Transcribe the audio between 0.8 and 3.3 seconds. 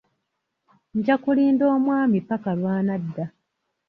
Nja kulinda omwami ppaka lw'anadda.